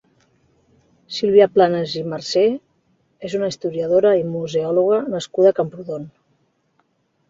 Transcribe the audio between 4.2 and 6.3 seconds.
i museòloga nascuda a Camprodon.